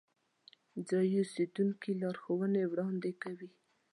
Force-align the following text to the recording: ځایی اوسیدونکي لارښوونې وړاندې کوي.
ځایی 0.89 1.15
اوسیدونکي 1.21 1.89
لارښوونې 2.01 2.63
وړاندې 2.71 3.11
کوي. 3.23 3.49